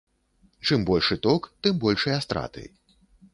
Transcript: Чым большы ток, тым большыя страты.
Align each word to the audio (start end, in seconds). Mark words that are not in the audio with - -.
Чым 0.69 0.85
большы 0.89 1.17
ток, 1.25 1.49
тым 1.67 1.77
большыя 1.85 2.17
страты. 2.27 2.65